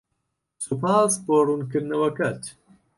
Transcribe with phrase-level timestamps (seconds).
[0.65, 2.41] سوپاس بۆ ڕوونکردنەوەکەت.